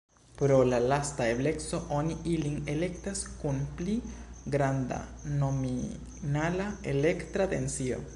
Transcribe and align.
Pro 0.37 0.55
la 0.67 0.77
lasta 0.91 1.25
ebleco 1.33 1.81
oni 1.97 2.15
ilin 2.31 2.55
elektas 2.73 3.21
kun 3.41 3.59
pli 3.81 3.97
granda 4.55 4.97
nominala 5.43 6.67
elektra 6.95 7.47
tensio. 7.53 8.01